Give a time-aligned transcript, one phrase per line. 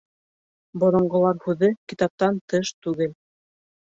[0.83, 3.13] Боронғолар һүҙе китаптан тыш түгел.